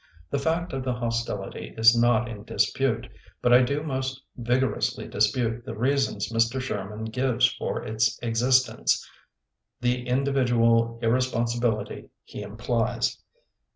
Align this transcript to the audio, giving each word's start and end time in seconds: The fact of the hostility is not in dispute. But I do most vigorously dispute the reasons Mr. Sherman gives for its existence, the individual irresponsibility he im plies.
The 0.31 0.39
fact 0.39 0.73
of 0.73 0.83
the 0.83 0.95
hostility 0.95 1.75
is 1.77 1.95
not 1.95 2.27
in 2.27 2.43
dispute. 2.43 3.07
But 3.39 3.53
I 3.53 3.61
do 3.61 3.83
most 3.83 4.23
vigorously 4.35 5.07
dispute 5.07 5.63
the 5.63 5.77
reasons 5.77 6.33
Mr. 6.33 6.59
Sherman 6.59 7.05
gives 7.05 7.45
for 7.53 7.83
its 7.83 8.17
existence, 8.23 9.07
the 9.79 10.07
individual 10.07 10.97
irresponsibility 11.03 12.09
he 12.23 12.41
im 12.41 12.57
plies. 12.57 13.21